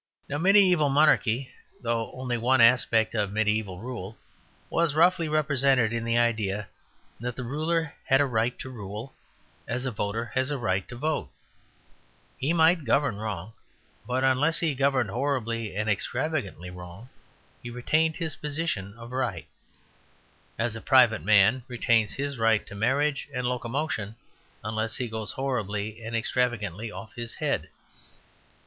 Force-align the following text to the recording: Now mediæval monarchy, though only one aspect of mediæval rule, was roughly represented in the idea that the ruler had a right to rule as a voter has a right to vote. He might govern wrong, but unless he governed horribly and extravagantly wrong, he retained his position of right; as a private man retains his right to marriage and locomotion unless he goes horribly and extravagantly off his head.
Now 0.27 0.37
mediæval 0.39 0.89
monarchy, 0.89 1.51
though 1.79 2.11
only 2.13 2.35
one 2.35 2.59
aspect 2.59 3.13
of 3.13 3.29
mediæval 3.29 3.79
rule, 3.79 4.17
was 4.67 4.95
roughly 4.95 5.29
represented 5.29 5.93
in 5.93 6.03
the 6.03 6.17
idea 6.17 6.67
that 7.19 7.35
the 7.35 7.43
ruler 7.43 7.93
had 8.05 8.19
a 8.19 8.25
right 8.25 8.57
to 8.57 8.69
rule 8.71 9.13
as 9.67 9.85
a 9.85 9.91
voter 9.91 10.25
has 10.33 10.49
a 10.49 10.57
right 10.57 10.87
to 10.89 10.95
vote. 10.95 11.29
He 12.39 12.51
might 12.51 12.83
govern 12.83 13.17
wrong, 13.17 13.53
but 14.07 14.23
unless 14.23 14.57
he 14.57 14.73
governed 14.73 15.11
horribly 15.11 15.75
and 15.75 15.87
extravagantly 15.87 16.71
wrong, 16.71 17.09
he 17.61 17.69
retained 17.69 18.15
his 18.15 18.35
position 18.35 18.95
of 18.97 19.11
right; 19.11 19.45
as 20.57 20.75
a 20.75 20.81
private 20.81 21.21
man 21.23 21.63
retains 21.67 22.13
his 22.15 22.39
right 22.39 22.65
to 22.65 22.73
marriage 22.73 23.29
and 23.35 23.45
locomotion 23.45 24.15
unless 24.63 24.95
he 24.95 25.07
goes 25.07 25.33
horribly 25.33 26.03
and 26.03 26.15
extravagantly 26.15 26.89
off 26.91 27.13
his 27.13 27.35
head. 27.35 27.69